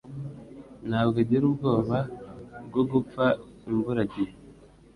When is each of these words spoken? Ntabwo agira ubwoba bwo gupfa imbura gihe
Ntabwo 0.87 1.17
agira 1.23 1.43
ubwoba 1.49 1.97
bwo 2.67 2.83
gupfa 2.91 3.25
imbura 3.69 4.01
gihe 4.13 4.33